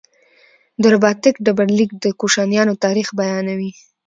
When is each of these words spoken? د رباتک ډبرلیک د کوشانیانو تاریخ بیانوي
د 0.81 0.83
رباتک 0.93 1.35
ډبرلیک 1.45 1.89
د 2.03 2.05
کوشانیانو 2.19 2.73
تاریخ 2.85 3.07
بیانوي 3.19 3.71